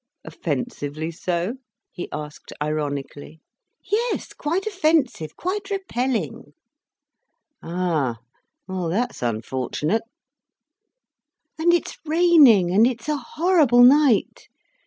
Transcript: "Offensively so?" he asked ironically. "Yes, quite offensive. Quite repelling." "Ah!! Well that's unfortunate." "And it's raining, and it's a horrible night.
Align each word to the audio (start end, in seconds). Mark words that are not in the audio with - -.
"Offensively 0.25 1.11
so?" 1.11 1.57
he 1.91 2.09
asked 2.11 2.51
ironically. 2.59 3.39
"Yes, 3.83 4.33
quite 4.33 4.65
offensive. 4.65 5.35
Quite 5.35 5.69
repelling." 5.69 6.53
"Ah!! 7.61 8.17
Well 8.67 8.89
that's 8.89 9.21
unfortunate." 9.21 10.01
"And 11.59 11.71
it's 11.71 11.99
raining, 12.03 12.71
and 12.71 12.87
it's 12.87 13.07
a 13.07 13.17
horrible 13.17 13.83
night. 13.83 14.47